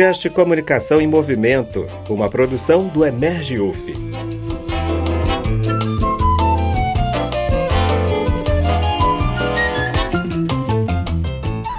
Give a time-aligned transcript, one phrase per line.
[0.00, 3.92] podcast Comunicação em Movimento, uma produção do Emerge UF.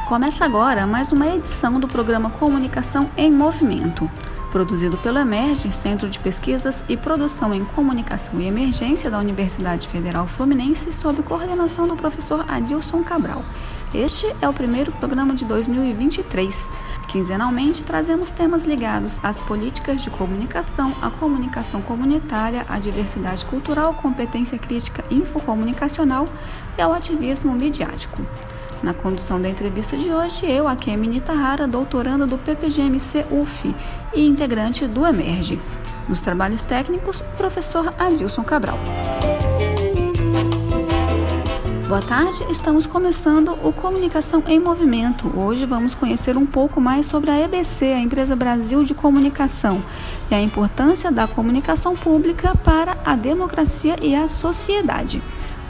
[0.07, 4.07] Começa agora mais uma edição do programa Comunicação em Movimento,
[4.51, 10.27] produzido pelo Emerge, Centro de Pesquisas e Produção em Comunicação e Emergência da Universidade Federal
[10.27, 13.43] Fluminense, sob coordenação do professor Adilson Cabral.
[13.95, 16.69] Este é o primeiro programa de 2023
[17.11, 24.57] Quinzenalmente, trazemos temas ligados às políticas de comunicação, à comunicação comunitária, à diversidade cultural, competência
[24.57, 26.25] crítica infocomunicacional
[26.77, 28.25] e ao ativismo midiático.
[28.81, 33.75] Na condução da entrevista de hoje, eu, a Kemi Nitahara, doutoranda do PPGMC UF
[34.13, 35.59] e integrante do Emerge.
[36.07, 38.79] Nos trabalhos técnicos, o professor Adilson Cabral.
[41.91, 45.29] Boa tarde, estamos começando o Comunicação em Movimento.
[45.37, 49.83] Hoje vamos conhecer um pouco mais sobre a EBC, a Empresa Brasil de Comunicação,
[50.31, 55.21] e a importância da comunicação pública para a democracia e a sociedade.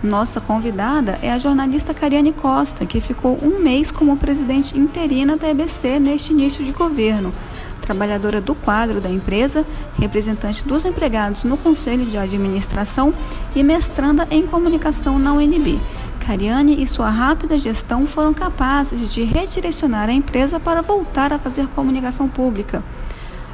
[0.04, 5.50] Nossa convidada é a jornalista Cariane Costa, que ficou um mês como presidente interina da
[5.50, 7.34] EBC neste início de governo
[7.82, 9.66] trabalhadora do quadro da empresa,
[10.00, 13.14] representante dos empregados no Conselho de Administração
[13.56, 15.82] e mestranda em comunicação na UNB.
[16.22, 21.68] Cariane e sua rápida gestão foram capazes de redirecionar a empresa para voltar a fazer
[21.70, 22.84] comunicação pública.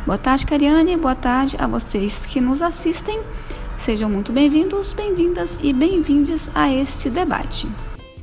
[0.05, 0.97] Boa tarde, Cariane.
[0.97, 3.19] Boa tarde a vocês que nos assistem.
[3.77, 7.67] Sejam muito bem-vindos, bem-vindas e bem-vindes a este debate.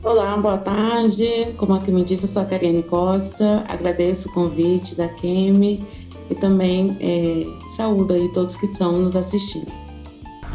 [0.02, 1.54] Olá, boa tarde.
[1.56, 3.64] Como a que me disse, eu sou a Cariane Costa.
[3.68, 5.84] Agradeço o convite da Kemi
[6.28, 9.83] e também é, saúdo aí todos que estão nos assistindo.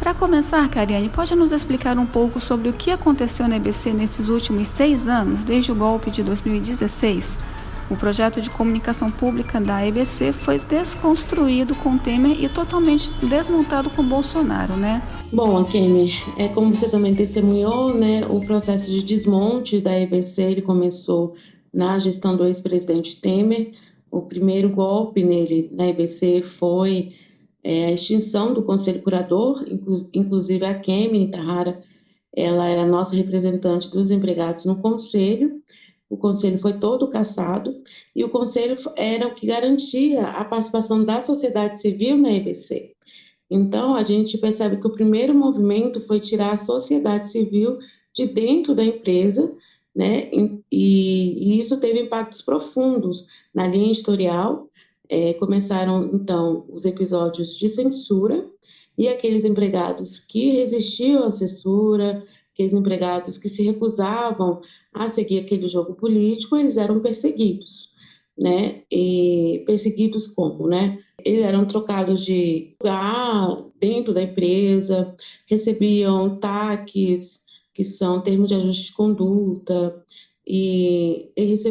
[0.00, 4.30] Para começar, Cariane, pode nos explicar um pouco sobre o que aconteceu na EBC nesses
[4.30, 7.38] últimos seis anos, desde o golpe de 2016?
[7.90, 14.02] O projeto de comunicação pública da EBC foi desconstruído com Temer e totalmente desmontado com
[14.02, 15.02] Bolsonaro, né?
[15.30, 18.24] Bom, Temer, é como você também testemunhou, né?
[18.26, 21.34] O processo de desmonte da EBC ele começou
[21.74, 23.72] na gestão do ex-presidente Temer.
[24.10, 27.10] O primeiro golpe nele na EBC foi
[27.62, 29.64] é, a extinção do Conselho Curador,
[30.14, 31.82] inclusive a Kemi Tahara,
[32.32, 35.60] ela era nossa representante dos empregados no Conselho,
[36.08, 37.82] o Conselho foi todo cassado,
[38.14, 42.94] e o Conselho era o que garantia a participação da sociedade civil na EBC.
[43.48, 47.78] Então, a gente percebe que o primeiro movimento foi tirar a sociedade civil
[48.14, 49.52] de dentro da empresa,
[49.94, 50.30] né?
[50.32, 54.68] E, e isso teve impactos profundos na linha editorial,
[55.10, 58.48] é, começaram então os episódios de censura
[58.96, 62.22] e aqueles empregados que resistiam à censura,
[62.54, 64.60] aqueles empregados que se recusavam
[64.94, 67.90] a seguir aquele jogo político, eles eram perseguidos,
[68.38, 68.82] né?
[68.90, 70.98] E perseguidos como, né?
[71.24, 75.16] Eles eram trocados de lugar dentro da empresa,
[75.46, 77.40] recebiam taques,
[77.74, 80.04] que são termos de ajuste de conduta,
[80.52, 81.30] e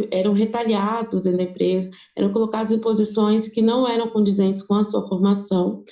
[0.10, 4.86] eram retalhados dentro da empresa, eram colocados em posições que não eram condizentes com a
[4.86, 5.84] sua formação.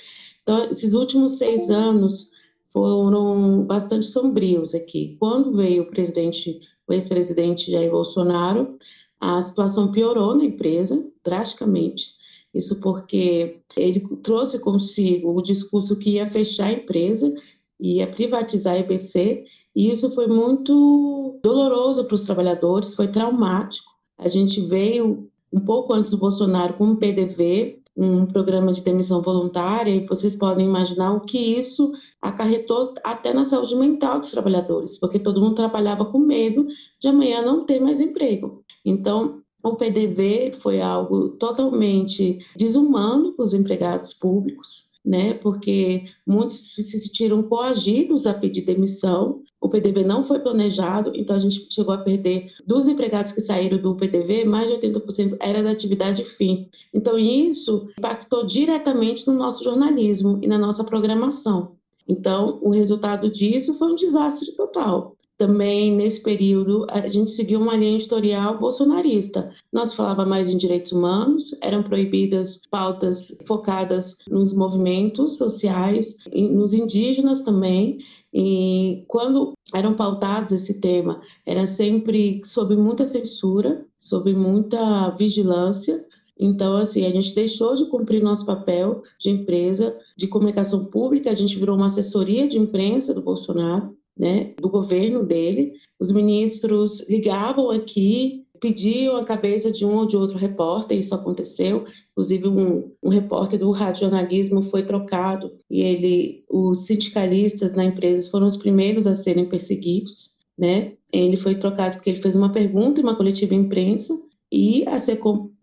[0.42, 2.30] Então, esses últimos seis anos
[2.72, 5.18] foram bastante sombrios aqui.
[5.20, 8.78] Quando veio o presidente, o ex-presidente Jair Bolsonaro,
[9.20, 12.14] a situação piorou na empresa drasticamente.
[12.54, 17.34] Isso porque ele trouxe consigo o discurso que ia fechar a empresa,
[17.78, 19.44] ia privatizar a EBC,
[19.76, 23.90] e isso foi muito doloroso para os trabalhadores, foi traumático.
[24.18, 29.20] A gente veio um pouco antes do Bolsonaro com um PDV, um programa de demissão
[29.20, 31.90] voluntária, e vocês podem imaginar o que isso
[32.22, 36.66] acarretou até na saúde mental dos trabalhadores, porque todo mundo trabalhava com medo
[37.00, 38.62] de amanhã não ter mais emprego.
[38.84, 45.34] Então, o PDV foi algo totalmente desumano para os empregados públicos, né?
[45.34, 51.38] Porque muitos se sentiram coagidos a pedir demissão o PDV não foi planejado, então a
[51.38, 55.70] gente chegou a perder dos empregados que saíram do PDV, mais de 80% era da
[55.70, 56.68] atividade fim.
[56.94, 61.76] Então isso impactou diretamente no nosso jornalismo e na nossa programação.
[62.06, 65.17] Então, o resultado disso foi um desastre total.
[65.38, 69.52] Também, nesse período, a gente seguiu uma linha editorial bolsonarista.
[69.72, 77.42] Nós falava mais em direitos humanos, eram proibidas pautas focadas nos movimentos sociais, nos indígenas
[77.42, 77.98] também,
[78.34, 86.04] e quando eram pautados esse tema, era sempre sob muita censura, sob muita vigilância.
[86.36, 91.34] Então, assim, a gente deixou de cumprir nosso papel de empresa de comunicação pública, a
[91.34, 95.74] gente virou uma assessoria de imprensa do Bolsonaro, né, do governo dele.
[96.00, 101.84] Os ministros ligavam aqui pediam a cabeça de um ou de outro repórter, isso aconteceu.
[102.12, 108.46] Inclusive, um, um repórter do jornalismo foi trocado e ele, os sindicalistas na empresa foram
[108.46, 110.38] os primeiros a serem perseguidos.
[110.58, 110.94] Né?
[111.12, 114.18] Ele foi trocado porque ele fez uma pergunta em uma coletiva imprensa
[114.50, 114.96] e a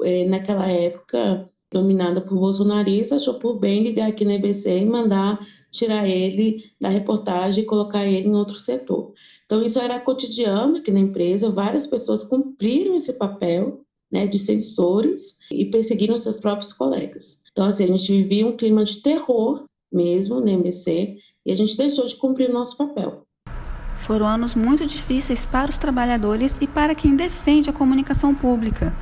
[0.03, 5.39] é, naquela época, dominada por bolsonaristas, achou por bem ligar aqui na EBC e mandar
[5.71, 9.13] tirar ele da reportagem e colocar ele em outro setor.
[9.45, 13.81] Então, isso era cotidiano aqui na empresa, várias pessoas cumpriram esse papel
[14.11, 17.41] né, de censores e perseguiram seus próprios colegas.
[17.51, 21.77] Então, assim, a gente vivia um clima de terror mesmo na EBC e a gente
[21.77, 23.25] deixou de cumprir o nosso papel.
[23.97, 28.95] Foram anos muito difíceis para os trabalhadores e para quem defende a comunicação pública.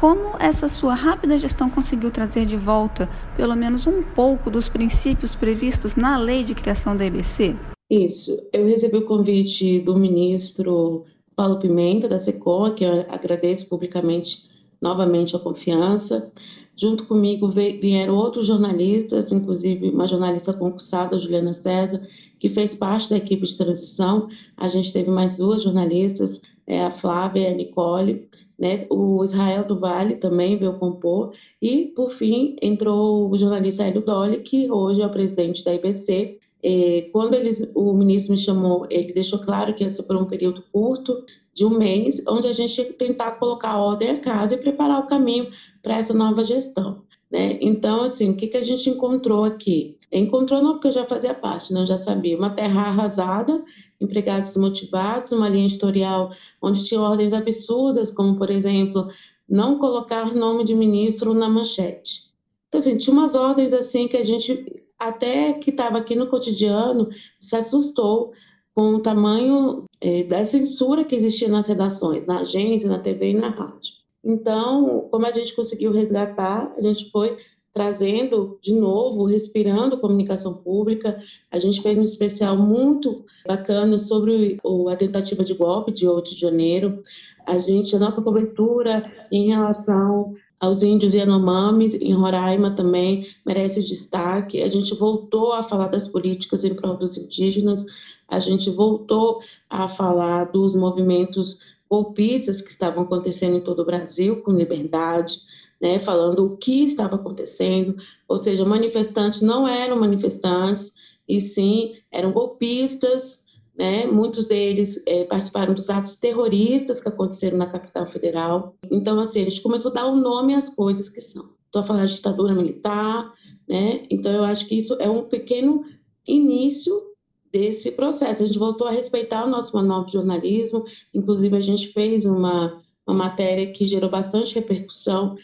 [0.00, 3.06] Como essa sua rápida gestão conseguiu trazer de volta
[3.36, 7.54] pelo menos um pouco dos princípios previstos na lei de criação da EBC?
[7.90, 8.42] Isso.
[8.50, 11.04] Eu recebi o convite do ministro
[11.36, 14.48] Paulo Pimenta, da SECOM, que eu agradeço publicamente
[14.80, 16.32] novamente a confiança.
[16.74, 22.00] Junto comigo vieram outros jornalistas, inclusive uma jornalista concursada, Juliana César,
[22.38, 24.28] que fez parte da equipe de transição.
[24.56, 28.28] A gente teve mais duas jornalistas, é, a Flávia e a Nicole.
[28.58, 28.86] Né?
[28.90, 31.32] O Israel do Vale também veio compor.
[31.60, 36.38] E, por fim, entrou o jornalista Hélio Dolly, que hoje é o presidente da IBC.
[36.62, 40.26] É, quando eles, o ministro me chamou, ele deixou claro que ia ser por um
[40.26, 41.24] período curto,
[41.54, 45.00] de um mês, onde a gente tinha que tentar colocar ordem à casa e preparar
[45.00, 45.50] o caminho
[45.82, 47.02] para essa nova gestão.
[47.30, 47.58] Né?
[47.60, 49.96] Então, assim, o que, que a gente encontrou aqui?
[50.10, 51.82] Encontrou não porque eu já fazia parte, né?
[51.82, 53.62] eu já sabia, uma terra arrasada,
[54.00, 59.08] empregados desmotivados, uma linha editorial onde tinha ordens absurdas, como, por exemplo,
[59.48, 62.30] não colocar nome de ministro na manchete.
[62.68, 64.64] Então, assim, tinha umas ordens assim que a gente,
[64.98, 68.32] até que estava aqui no cotidiano, se assustou
[68.74, 73.34] com o tamanho é, da censura que existia nas redações, na agência, na TV e
[73.34, 73.99] na rádio.
[74.24, 77.36] Então, como a gente conseguiu resgatar, a gente foi
[77.72, 81.22] trazendo de novo, respirando comunicação pública.
[81.50, 84.58] A gente fez um especial muito bacana sobre
[84.90, 87.02] a tentativa de golpe de 8 de janeiro.
[87.46, 94.60] A gente, a nossa cobertura em relação aos índios Yanomamis, em Roraima também, merece destaque.
[94.60, 97.86] A gente voltou a falar das políticas em prol dos indígenas,
[98.28, 101.58] a gente voltou a falar dos movimentos
[101.90, 105.38] golpistas que estavam acontecendo em todo o Brasil, com liberdade,
[105.80, 107.96] né, falando o que estava acontecendo,
[108.28, 110.94] ou seja, manifestantes não eram manifestantes,
[111.26, 113.44] e sim eram golpistas,
[113.76, 118.76] né, muitos deles é, participaram dos atos terroristas que aconteceram na capital federal.
[118.90, 121.50] Então, assim, a gente começou a dar o um nome às coisas que são.
[121.66, 123.32] Estou a falar de ditadura militar,
[123.68, 124.02] né?
[124.10, 125.82] Então, eu acho que isso é um pequeno
[126.26, 127.09] início
[127.52, 128.42] desse processo.
[128.42, 132.78] A gente voltou a respeitar o nosso manual de jornalismo, inclusive a gente fez uma,
[133.06, 135.36] uma matéria que gerou bastante repercussão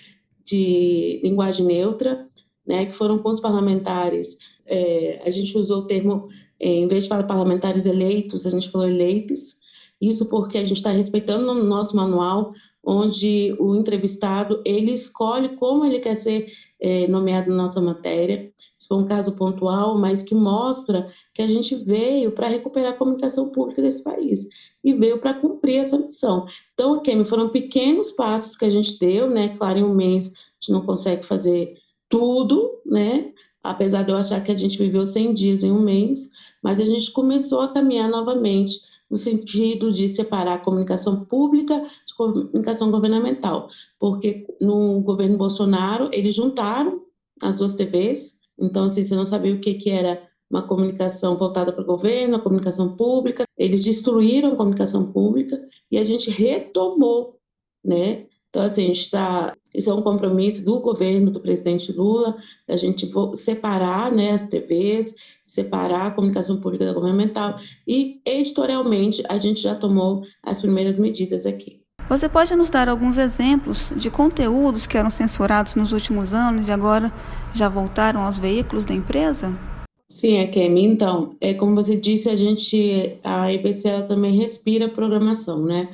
[0.45, 2.29] de linguagem neutra,
[2.67, 4.39] né, que foram com os parlamentares.
[4.65, 8.71] É, a gente usou o termo, é, em vez de falar parlamentares eleitos, a gente
[8.71, 9.59] falou eleitos.
[10.01, 12.53] Isso porque a gente está respeitando no nosso manual,
[12.85, 16.47] onde o entrevistado ele escolhe como ele quer ser
[16.81, 18.53] é, nomeado na nossa matéria.
[18.87, 22.97] Isso foi um caso pontual, mas que mostra que a gente veio para recuperar a
[22.97, 24.47] comunicação pública desse país
[24.85, 26.47] e veio para cumprir essa missão.
[26.73, 29.57] Então, Kemi, foram pequenos passos que a gente deu, né?
[29.57, 31.75] Claro, em um mês a gente não consegue fazer
[32.09, 33.33] tudo, né?
[33.61, 36.31] Apesar de eu achar que a gente viveu 100 dias em um mês,
[36.63, 38.79] mas a gente começou a caminhar novamente
[39.11, 46.37] no sentido de separar a comunicação pública de comunicação governamental, porque no governo Bolsonaro eles
[46.37, 47.03] juntaram
[47.41, 51.73] as duas TVs, então assim, você não sabia o que, que era uma comunicação voltada
[51.73, 53.45] para o governo, a comunicação pública.
[53.59, 57.39] Eles destruíram a comunicação pública e a gente retomou,
[57.85, 58.27] né?
[58.49, 59.57] Então, assim, a gente está.
[59.75, 62.37] Isso é um compromisso do governo do presidente Lula,
[62.67, 69.37] a gente separar né, as TVs, separar a comunicação pública da governamental e, editorialmente, a
[69.37, 71.86] gente já tomou as primeiras medidas aqui.
[72.09, 76.73] Você pode nos dar alguns exemplos de conteúdos que eram censurados nos últimos anos e
[76.73, 77.13] agora
[77.53, 79.53] já voltaram aos veículos da empresa?
[80.09, 80.85] Sim, a Kemi.
[80.85, 85.91] Então, é como você disse, a gente, a IBC também respira programação, né?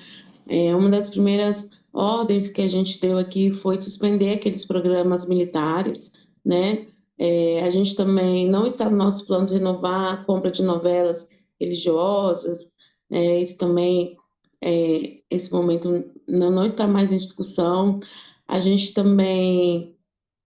[0.46, 6.12] É, uma das primeiras ordens que a gente deu aqui foi suspender aqueles programas militares,
[6.44, 6.86] né?
[7.18, 11.26] É, a gente também não está no nosso plano de renovar a compra de novelas
[11.58, 12.66] religiosas,
[13.10, 13.40] né?
[13.40, 14.16] isso também,
[14.62, 18.00] é, esse momento não, não está mais em discussão.
[18.46, 19.96] A gente também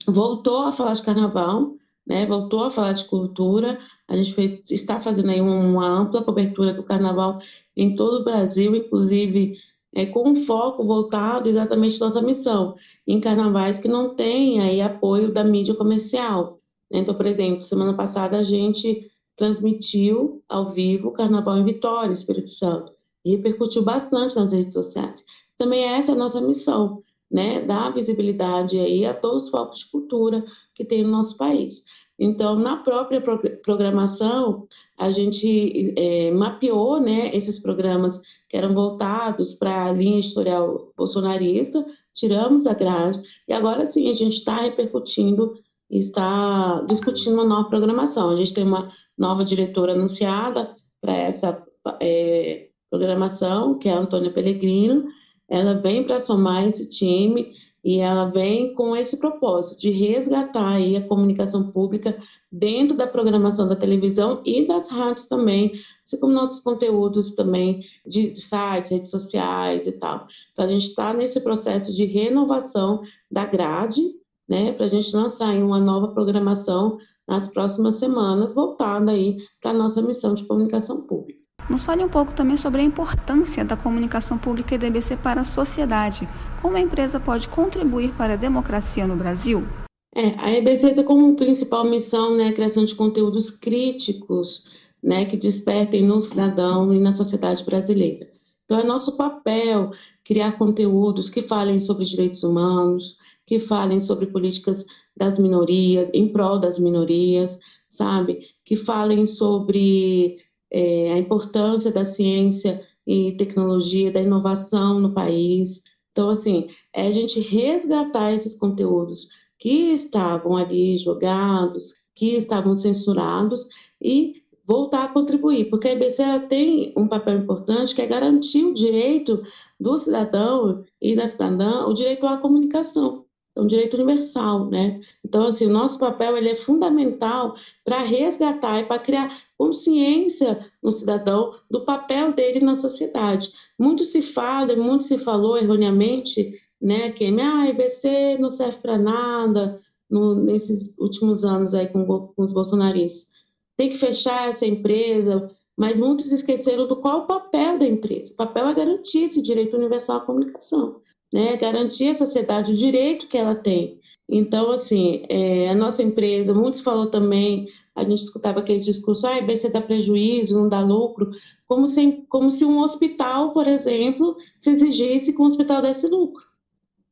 [0.08, 1.74] voltou a falar de carnaval,
[2.06, 3.78] né, voltou a falar de cultura.
[4.08, 7.40] A gente fez, está fazendo aí uma ampla cobertura do carnaval
[7.76, 9.58] em todo o Brasil, inclusive
[9.94, 12.74] é, com um foco voltado exatamente à nossa missão,
[13.06, 16.60] em carnavais que não tem aí apoio da mídia comercial.
[16.90, 22.48] Então, por exemplo, semana passada a gente transmitiu ao vivo o Carnaval em Vitória, Espírito
[22.48, 22.92] Santo,
[23.30, 25.24] repercutiu bastante nas redes sociais.
[25.58, 29.90] Também essa é a nossa missão, né, dar visibilidade aí a todos os focos de
[29.90, 31.84] cultura que tem no nosso país.
[32.18, 33.22] Então, na própria
[33.62, 34.66] programação,
[34.98, 38.18] a gente é, mapeou né, esses programas
[38.48, 44.12] que eram voltados para a linha editorial bolsonarista, tiramos a grade, e agora sim a
[44.12, 45.54] gente está repercutindo
[45.90, 48.30] está discutindo uma nova programação.
[48.30, 51.64] A gente tem uma nova diretora anunciada para essa
[52.00, 55.06] é, programação, que é a Antônia Pellegrino.
[55.48, 57.52] Ela vem para somar esse time
[57.86, 63.68] e ela vem com esse propósito de resgatar aí a comunicação pública dentro da programação
[63.68, 65.70] da televisão e das rádios também,
[66.04, 70.26] assim como nossos conteúdos também de sites, redes sociais e tal.
[70.50, 74.02] Então a gente está nesse processo de renovação da grade,
[74.48, 79.74] né, para a gente lançar uma nova programação nas próximas semanas, voltada aí para a
[79.74, 81.45] nossa missão de comunicação pública.
[81.68, 85.40] Nos fale um pouco também sobre a importância da comunicação pública e da EBC para
[85.40, 86.28] a sociedade.
[86.62, 89.66] Como a empresa pode contribuir para a democracia no Brasil?
[90.14, 94.64] É, a EBC tem como principal missão né, a criação de conteúdos críticos
[95.02, 98.28] né, que despertem no cidadão e na sociedade brasileira.
[98.64, 99.90] Então, é nosso papel
[100.24, 106.58] criar conteúdos que falem sobre direitos humanos, que falem sobre políticas das minorias, em prol
[106.58, 107.58] das minorias,
[107.88, 108.40] sabe?
[108.64, 110.38] Que falem sobre
[110.70, 115.82] é, a importância da ciência e tecnologia, da inovação no país.
[116.12, 123.66] Então, assim, é a gente resgatar esses conteúdos que estavam ali jogados, que estavam censurados
[124.00, 128.74] e voltar a contribuir, porque a EBC tem um papel importante que é garantir o
[128.74, 129.42] direito
[129.78, 133.25] do cidadão e da cidadã, o direito à comunicação
[133.56, 135.00] é um direito universal, né?
[135.24, 140.92] Então, assim, o nosso papel ele é fundamental para resgatar e para criar consciência no
[140.92, 143.50] cidadão do papel dele na sociedade.
[143.78, 149.80] Muito se fala, muito se falou erroneamente, né, que ah, IBC não serve para nada
[150.10, 153.30] no, nesses últimos anos aí com, com os bolsonaristas.
[153.78, 158.34] Tem que fechar essa empresa, mas muitos esqueceram do qual o papel da empresa.
[158.34, 161.00] O papel é garantir esse direito universal à comunicação
[161.36, 164.00] né, garantir à sociedade o direito que ela tem.
[164.26, 169.38] Então, assim, é, a nossa empresa, muitos falou também, a gente escutava aquele discurso, ah,
[169.38, 171.30] IBC dá prejuízo, não dá lucro,
[171.68, 176.42] como se, como se um hospital, por exemplo, se exigisse que um hospital desse lucro.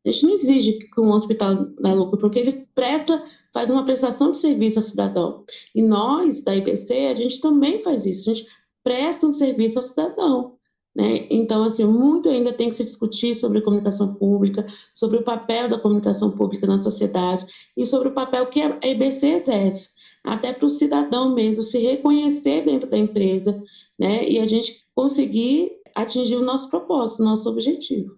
[0.07, 4.31] A gente não exige que um hospital dê lucro, porque ele presta, faz uma prestação
[4.31, 5.45] de serviço ao cidadão.
[5.75, 8.49] E nós, da IBC, a gente também faz isso, a gente
[8.83, 10.57] presta um serviço ao cidadão.
[10.95, 11.27] Né?
[11.29, 15.79] Então, assim, muito ainda tem que se discutir sobre comunicação pública, sobre o papel da
[15.79, 17.45] comunicação pública na sociedade
[17.77, 19.91] e sobre o papel que a EBC exerce,
[20.23, 23.61] até para o cidadão mesmo se reconhecer dentro da empresa
[23.99, 24.29] né?
[24.29, 28.17] e a gente conseguir atingir o nosso propósito, o nosso objetivo.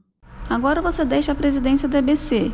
[0.48, 2.52] Agora você deixa a presidência da EBC,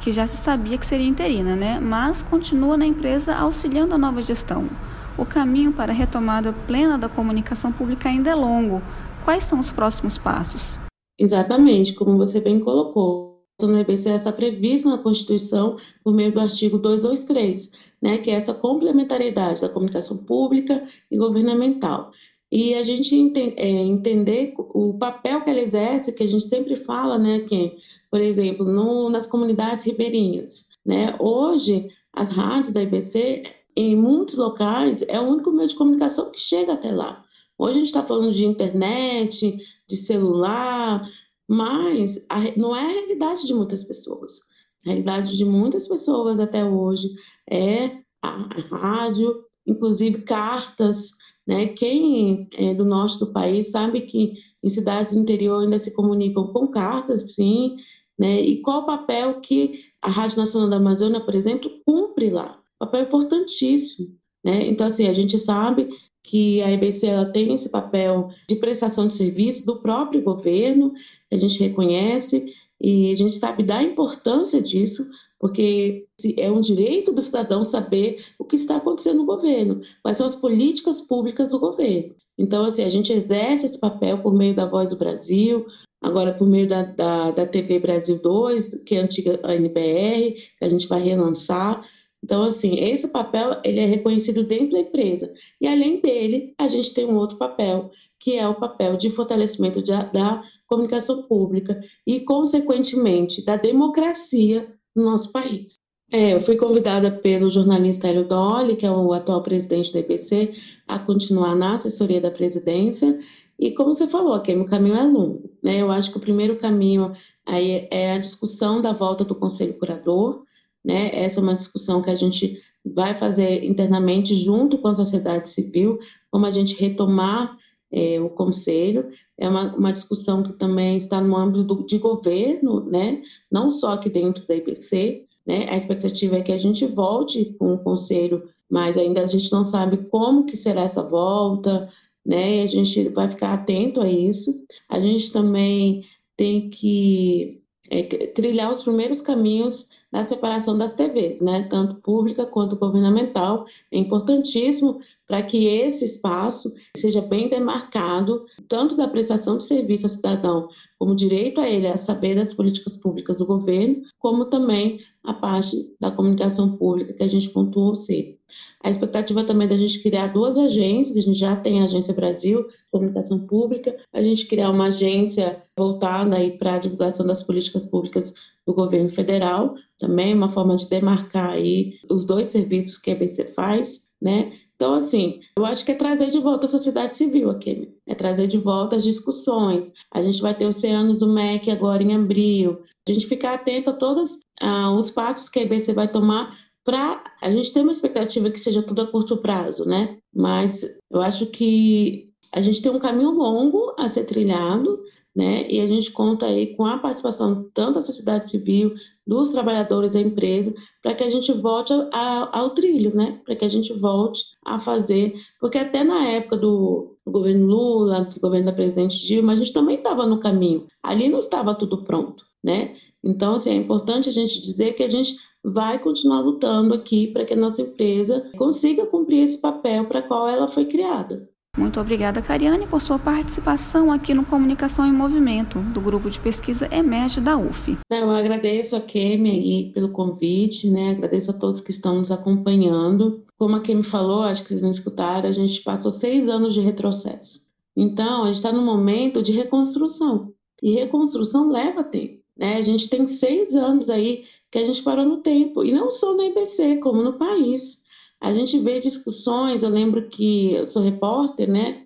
[0.00, 1.80] que já se sabia que seria interina, né?
[1.80, 4.68] mas continua na empresa auxiliando a nova gestão.
[5.16, 8.82] O caminho para a retomada plena da comunicação pública ainda é longo,
[9.24, 10.78] Quais são os próximos passos?
[11.18, 13.42] Exatamente, como você bem colocou.
[13.58, 17.70] No EBC está previsto na Constituição por meio do artigo 223,
[18.02, 22.12] né, que é essa complementariedade da comunicação pública e governamental.
[22.52, 26.76] E a gente ente é, entender o papel que ela exerce, que a gente sempre
[26.76, 27.78] fala, né, que,
[28.10, 30.66] por exemplo, no, nas comunidades ribeirinhas.
[30.84, 36.30] Né, hoje, as rádios da IBC, em muitos locais, é o único meio de comunicação
[36.30, 37.23] que chega até lá.
[37.58, 39.58] Hoje a gente está falando de internet,
[39.88, 41.08] de celular,
[41.48, 44.40] mas a, não é a realidade de muitas pessoas.
[44.84, 47.08] A realidade de muitas pessoas até hoje
[47.48, 47.86] é
[48.22, 51.10] a, a rádio, inclusive cartas.
[51.46, 51.68] Né?
[51.68, 56.48] Quem é do norte do país sabe que em cidades do interior ainda se comunicam
[56.48, 57.76] com cartas, sim.
[58.18, 58.40] Né?
[58.40, 62.60] E qual o papel que a Rádio Nacional da Amazônia, por exemplo, cumpre lá?
[62.78, 64.16] papel importantíssimo.
[64.44, 64.66] Né?
[64.68, 65.88] Então, assim, a gente sabe
[66.24, 70.94] que a EBC ela tem esse papel de prestação de serviço do próprio governo,
[71.30, 72.46] a gente reconhece
[72.80, 75.06] e a gente sabe da importância disso,
[75.38, 76.06] porque
[76.38, 80.34] é um direito do cidadão saber o que está acontecendo no governo, quais são as
[80.34, 82.14] políticas públicas do governo.
[82.38, 85.66] Então, assim, a gente exerce esse papel por meio da Voz do Brasil,
[86.02, 90.64] agora por meio da, da, da TV Brasil 2, que é a antiga NBR, que
[90.64, 91.84] a gente vai relançar,
[92.24, 95.30] Então, assim, esse papel ele é reconhecido dentro da empresa.
[95.60, 99.82] E além dele, a gente tem um outro papel, que é o papel de fortalecimento
[99.82, 104.66] de, da comunicação pública e, consequentemente, da democracia
[104.96, 105.78] no nosso país.
[106.10, 110.54] É, eu fui convidada pelo jornalista Hélio Dolly, que é o atual presidente da IPC,
[110.88, 113.18] a continuar na assessoria da presidência.
[113.58, 115.50] E como você falou, Kim, o caminho é longo.
[115.62, 115.82] Né?
[115.82, 117.12] Eu acho que o primeiro caminho
[117.44, 120.43] aí é a discussão da volta do Conselho Curador.
[120.84, 121.10] Né?
[121.14, 125.98] Essa é uma discussão que a gente vai fazer internamente junto com a sociedade civil,
[126.30, 127.56] como a gente retomar
[127.90, 129.08] é, o conselho.
[129.38, 133.22] É uma, uma discussão que também está no âmbito do, de governo, né?
[133.50, 135.66] não só aqui dentro da IPC, né?
[135.68, 139.64] A expectativa é que a gente volte com o conselho, mas ainda a gente não
[139.64, 141.88] sabe como que será essa volta,
[142.24, 142.56] né?
[142.56, 144.64] E a gente vai ficar atento a isso.
[144.88, 146.04] A gente também
[146.36, 147.60] tem que
[147.90, 151.66] é, trilhar os primeiros caminhos da separação das TVs, né?
[151.68, 153.66] Tanto pública quanto governamental.
[153.90, 160.12] É importantíssimo para que esse espaço seja bem demarcado, tanto da prestação de serviço ao
[160.12, 160.68] cidadão,
[161.00, 165.92] como direito a ele a saber das políticas públicas do governo, como também a parte
[165.98, 168.36] da comunicação pública que a gente pontuou cedo.
[168.84, 172.68] A expectativa também da gente criar duas agências, a gente já tem a Agência Brasil,
[172.92, 178.34] Comunicação Pública, a gente criar uma agência voltada aí para a divulgação das políticas públicas
[178.66, 183.48] do governo federal, também uma forma de demarcar aí os dois serviços que a EBC
[183.54, 184.52] faz, né?
[184.76, 188.46] Então, assim, eu acho que é trazer de volta a sociedade civil aqui, é trazer
[188.46, 189.92] de volta as discussões.
[190.10, 192.82] A gente vai ter Oceanos do MEC agora em abril.
[193.08, 197.22] A gente ficar atento a todos ah, os passos que a EBC vai tomar para
[197.40, 200.18] a gente ter uma expectativa que seja tudo a curto prazo, né?
[200.34, 205.02] Mas eu acho que a gente tem um caminho longo a ser trilhado,
[205.34, 205.68] né?
[205.68, 208.94] E a gente conta aí com a participação tanto da sociedade civil,
[209.26, 210.72] dos trabalhadores da empresa,
[211.02, 213.40] para que a gente volte a, ao trilho, né?
[213.44, 218.24] Para que a gente volte a fazer, porque até na época do, do governo Lula,
[218.24, 220.86] do governo da presidente Dilma, a gente também estava no caminho.
[221.02, 222.94] Ali não estava tudo pronto, né?
[223.22, 227.44] Então, assim, é importante a gente dizer que a gente vai continuar lutando aqui para
[227.46, 231.48] que a nossa empresa consiga cumprir esse papel para qual ela foi criada.
[231.76, 236.88] Muito obrigada, Cariane, por sua participação aqui no Comunicação em Movimento, do grupo de pesquisa
[236.94, 237.98] Emerge da UF.
[238.08, 241.10] Eu agradeço a Kemi aí pelo convite, né?
[241.10, 243.44] Agradeço a todos que estão nos acompanhando.
[243.58, 246.80] Como a Kemi falou, acho que vocês não escutaram, a gente passou seis anos de
[246.80, 247.64] retrocesso.
[247.96, 250.52] Então, a gente está no momento de reconstrução.
[250.80, 252.40] E reconstrução leva tempo.
[252.56, 252.76] Né?
[252.76, 255.82] A gente tem seis anos aí que a gente parou no tempo.
[255.82, 258.03] E não só na IBC, como no país.
[258.44, 262.04] A gente vê discussões, eu lembro que eu sou repórter, né?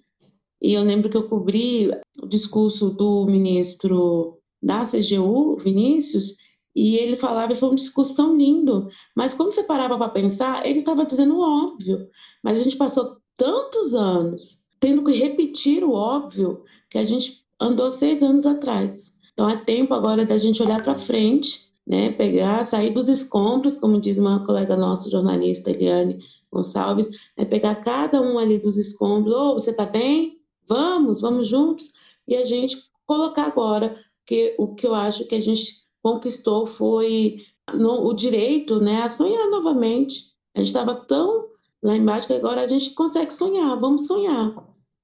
[0.62, 1.90] E eu lembro que eu cobri
[2.22, 6.36] o discurso do ministro da CGU, Vinícius,
[6.76, 10.64] e ele falava, e foi um discurso tão lindo, mas quando você parava para pensar,
[10.64, 12.08] ele estava dizendo o óbvio,
[12.40, 17.90] mas a gente passou tantos anos tendo que repetir o óbvio que a gente andou
[17.90, 19.12] seis anos atrás.
[19.32, 23.98] Então é tempo agora da gente olhar para frente né, pegar, sair dos escombros, como
[23.98, 26.18] diz uma colega nossa, jornalista Eliane
[26.52, 30.38] Gonçalves, é pegar cada um ali dos escombros, ô, oh, você tá bem?
[30.68, 31.90] Vamos, vamos juntos,
[32.26, 33.96] e a gente colocar agora,
[34.26, 37.38] que o que eu acho que a gente conquistou foi
[37.72, 40.24] no, o direito, né, a sonhar novamente.
[40.54, 41.46] A gente estava tão
[41.82, 44.54] lá embaixo que agora a gente consegue sonhar, vamos sonhar,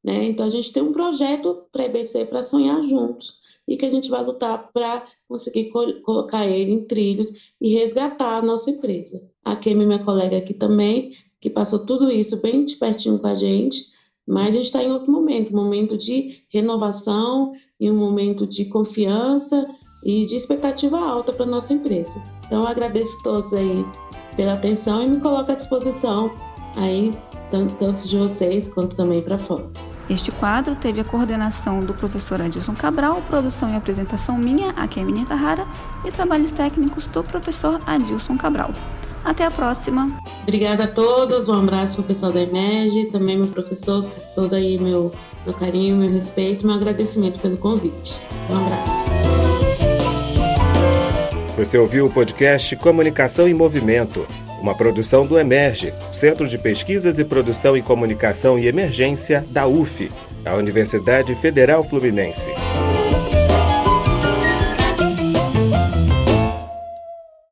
[0.05, 0.25] né?
[0.25, 3.91] Então a gente tem um projeto para a EBC para sonhar juntos e que a
[3.91, 5.71] gente vai lutar para conseguir
[6.03, 9.23] colocar ele em trilhos e resgatar a nossa empresa.
[9.45, 13.35] A Kemi, minha colega aqui também, que passou tudo isso bem de pertinho com a
[13.35, 13.85] gente,
[14.27, 19.67] mas a gente está em outro momento, momento de renovação e um momento de confiança
[20.05, 22.23] e de expectativa alta para nossa empresa.
[22.47, 23.85] Então eu agradeço a todos aí
[24.37, 26.35] pela atenção e me coloco à disposição
[26.77, 27.11] aí
[27.51, 29.71] tanto de vocês quanto também para fora.
[30.09, 35.25] Este quadro teve a coordenação do professor Adilson Cabral, produção e apresentação minha, a Kemini
[35.25, 35.67] Tahara,
[36.05, 38.71] e trabalhos técnicos do professor Adilson Cabral.
[39.25, 40.19] Até a próxima.
[40.43, 44.79] Obrigada a todos, um abraço para o pessoal da EMEG, também meu professor, todo aí
[44.79, 45.11] meu,
[45.47, 48.21] meu carinho, meu respeito, meu agradecimento pelo convite.
[48.51, 49.05] Um abraço.
[51.57, 54.27] Você ouviu o podcast Comunicação em Movimento
[54.65, 60.11] uma produção do Emerge, Centro de Pesquisas e Produção em Comunicação e Emergência da UF,
[60.43, 62.51] a Universidade Federal Fluminense.